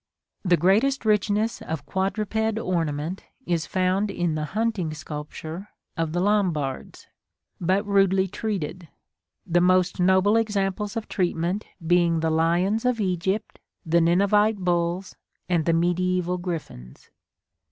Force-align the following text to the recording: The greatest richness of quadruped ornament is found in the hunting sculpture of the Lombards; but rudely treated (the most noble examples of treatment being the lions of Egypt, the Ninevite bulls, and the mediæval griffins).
The 0.43 0.57
greatest 0.57 1.05
richness 1.05 1.61
of 1.61 1.85
quadruped 1.85 2.57
ornament 2.57 3.23
is 3.45 3.67
found 3.67 4.09
in 4.09 4.33
the 4.33 4.45
hunting 4.57 4.95
sculpture 4.95 5.69
of 5.95 6.11
the 6.11 6.19
Lombards; 6.19 7.05
but 7.59 7.85
rudely 7.85 8.27
treated 8.27 8.87
(the 9.45 9.61
most 9.61 9.99
noble 9.99 10.37
examples 10.37 10.97
of 10.97 11.07
treatment 11.07 11.67
being 11.85 12.19
the 12.21 12.31
lions 12.31 12.83
of 12.83 12.99
Egypt, 12.99 13.59
the 13.85 14.01
Ninevite 14.01 14.57
bulls, 14.57 15.15
and 15.47 15.65
the 15.65 15.71
mediæval 15.71 16.41
griffins). 16.41 17.11